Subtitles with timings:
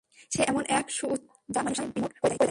[0.31, 2.39] সে এমন এক সুউচ্চ ছাদ যা মানুষকে বিস্ময় বিমূঢ় করে দেয়।